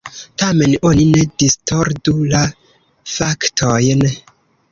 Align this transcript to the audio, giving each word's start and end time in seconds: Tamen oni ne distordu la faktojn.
Tamen 0.43 0.71
oni 0.91 1.03
ne 1.09 1.21
distordu 1.43 2.15
la 2.33 2.41
faktojn. 3.17 4.05